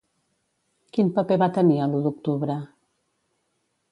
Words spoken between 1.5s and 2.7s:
tenir a l'U d'Octubre?